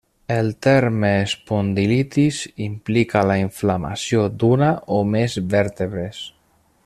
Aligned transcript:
El 0.35 0.47
terme 0.67 1.09
espondilitis 1.25 2.39
implica 2.69 3.23
la 3.33 3.37
inflamació 3.43 4.25
d'una 4.45 4.71
o 4.99 5.03
més 5.17 5.37
vèrtebres. 5.55 6.25